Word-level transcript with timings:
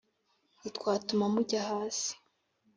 nitwatuma 0.61 1.25
mujya 1.33 1.59
hasi 1.69 2.11